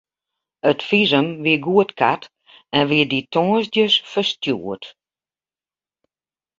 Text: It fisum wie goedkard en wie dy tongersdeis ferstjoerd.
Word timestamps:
It 0.69 0.79
fisum 0.87 1.27
wie 1.45 1.57
goedkard 1.65 2.23
en 2.77 2.83
wie 2.89 3.07
dy 3.11 3.21
tongersdeis 3.33 3.95
ferstjoerd. 4.11 4.83